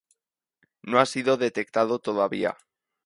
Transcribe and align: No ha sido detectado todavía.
No 0.81 0.99
ha 0.99 1.05
sido 1.05 1.37
detectado 1.37 1.99
todavía. 1.99 2.57